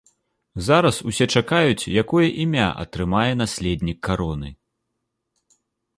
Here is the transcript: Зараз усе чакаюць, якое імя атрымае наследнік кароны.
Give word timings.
Зараз 0.67 0.97
усе 1.09 1.27
чакаюць, 1.41 1.89
якое 2.03 2.27
імя 2.45 2.67
атрымае 2.85 3.27
наследнік 3.43 3.99
кароны. 4.09 4.49